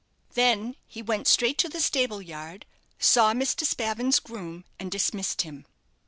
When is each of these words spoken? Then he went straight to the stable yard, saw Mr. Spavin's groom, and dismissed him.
Then 0.33 0.77
he 0.87 1.03
went 1.03 1.27
straight 1.27 1.59
to 1.59 1.69
the 1.69 1.79
stable 1.79 2.23
yard, 2.23 2.65
saw 2.97 3.33
Mr. 3.35 3.65
Spavin's 3.67 4.19
groom, 4.19 4.65
and 4.79 4.89
dismissed 4.89 5.43
him. 5.43 5.67